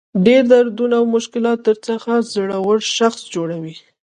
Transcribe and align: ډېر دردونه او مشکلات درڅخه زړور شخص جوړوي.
ډېر 0.25 0.43
دردونه 0.51 0.95
او 0.99 1.05
مشکلات 1.15 1.59
درڅخه 1.67 2.15
زړور 2.33 2.79
شخص 2.97 3.19
جوړوي. 3.33 3.75